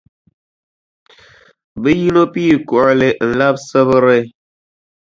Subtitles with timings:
[1.81, 4.19] Bɛ yino pii kuɣili n-labi Sibiri.